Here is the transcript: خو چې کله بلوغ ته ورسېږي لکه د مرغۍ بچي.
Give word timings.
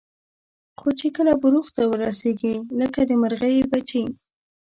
خو 0.79 0.89
چې 0.99 1.07
کله 1.15 1.31
بلوغ 1.41 1.67
ته 1.75 1.83
ورسېږي 1.91 2.53
لکه 2.79 2.99
د 3.09 3.11
مرغۍ 3.21 3.55
بچي. 3.71 4.03